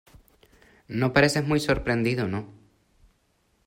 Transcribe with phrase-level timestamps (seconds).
[0.87, 2.47] no pareces muy sorprendido, no.